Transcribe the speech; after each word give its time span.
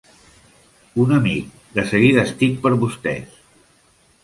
Un 1.03 1.13
amic, 1.17 1.51
de 1.77 1.85
seguida 1.91 2.25
estic 2.31 2.59
per 2.65 2.73
vostès. 2.87 3.39